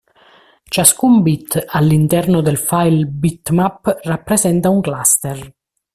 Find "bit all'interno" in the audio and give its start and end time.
1.21-2.41